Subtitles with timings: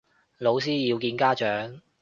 [0.39, 1.79] 老師要見家長